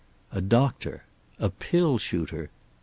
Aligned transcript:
A 0.31 0.41
doctor. 0.41 1.03
A 1.37 1.51
pill 1.51 1.99
shooter. 1.99 2.49